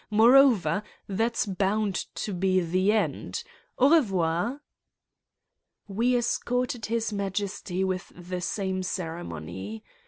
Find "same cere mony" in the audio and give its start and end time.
8.41-9.83